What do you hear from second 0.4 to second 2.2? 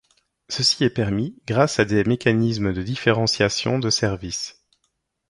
Ceci est permis grâce à des